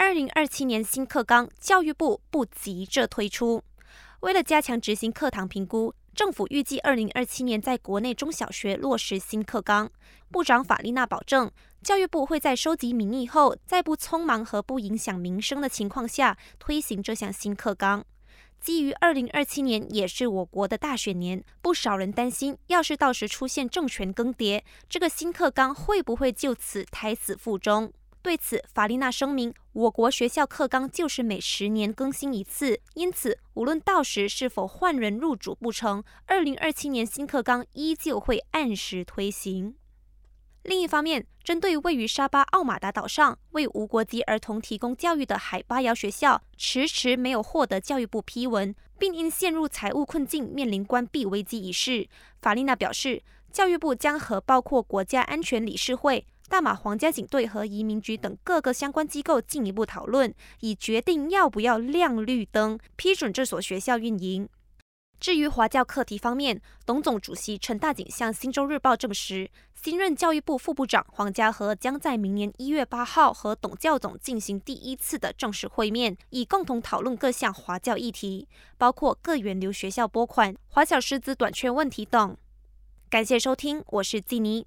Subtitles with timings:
[0.00, 3.64] 二零二七年新课纲，教育部不急着推出。
[4.20, 9.90] 为了加强执行课堂评估，政府预计二零二七年在国内中小学落实新课纲。
[10.30, 11.50] 部长法丽娜保证，
[11.82, 18.04] 教育部会在收集民意后，在不匆忙和不影响民生的情况下推行这项新课纲。
[18.60, 27.92] 基于二零二七年也是我国的大选年，不少人担心，要是到时出现政权更迭，这个新课纲会不会就此胎死腹中？
[28.28, 39.76] 对此，法丽娜声明，我国学校课纲就是每十年更新一次，因此无论到时是否换人入主不成，二零二七年新课纲依旧会按时推行。
[40.64, 52.06] 另一方面，针对位于沙巴奥马达岛上为无国籍儿童提供教育的海巴瑶学校，迟迟没有获得教育部批文，并因陷入财务困境面临关闭危机一事，
[52.42, 56.26] 法丽娜表示，教育部将和包括国家安全理事会。
[56.48, 64.48] 大马皇家警队和移民局等各个相关机构进一步讨论，以决定要不要亮绿灯批准这所学校运营。
[65.20, 82.36] 至于华教课题方面，董总主席陈大景向《新洲日报》证实，新任教育部副部长黄家和将在明年一月八号和董教总进行第一次的正式会面，以共同讨论各项华教议题，包括各源流学校拨款、华小师资短缺问题等。
[83.10, 84.66] 感谢收听，我是季妮。